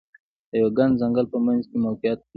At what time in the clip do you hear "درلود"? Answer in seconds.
2.19-2.29